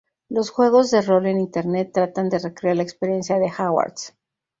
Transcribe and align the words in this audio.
Los 0.29 0.49
juegos 0.49 0.89
de 0.89 1.03
rol 1.03 1.27
en 1.27 1.37
Internet 1.39 1.91
tratan 1.93 2.27
de 2.29 2.39
recrear 2.39 2.75
la 2.75 2.81
experiencia 2.81 3.37
de 3.37 3.51
Hogwarts. 3.55 4.15